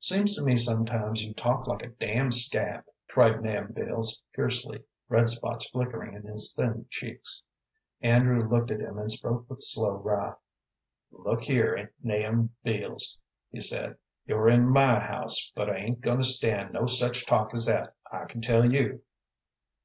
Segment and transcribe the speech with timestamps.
[0.00, 5.28] "Seems to me sometimes you talk like a damned scab," cried Nahum Beals, fiercely, red
[5.28, 7.44] spots flickering in his thin cheeks.
[8.00, 10.36] Andrew looked at him, and spoke with slow wrath.
[11.12, 13.18] "Look here, Nahum Beals,"
[13.52, 13.96] he said,
[14.26, 17.94] "you're in my house, but I ain't goin' to stand no such talk as that,
[18.10, 19.02] I can tell you."